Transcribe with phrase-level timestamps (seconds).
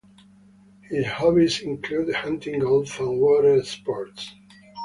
[0.89, 4.33] His hobbies included hunting, golf, and water sports.